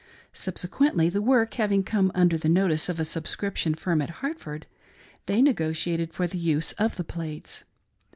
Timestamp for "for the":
6.11-6.39